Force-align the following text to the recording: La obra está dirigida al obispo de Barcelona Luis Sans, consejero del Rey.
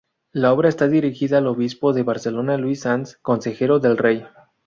La 0.31 0.51
obra 0.51 0.67
está 0.67 0.87
dirigida 0.87 1.37
al 1.37 1.45
obispo 1.45 1.93
de 1.93 2.01
Barcelona 2.01 2.57
Luis 2.57 2.79
Sans, 2.81 3.19
consejero 3.21 3.77
del 3.77 3.99
Rey. 3.99 4.25